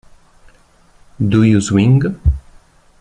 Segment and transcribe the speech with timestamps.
[1.19, 2.01] Do You Swing?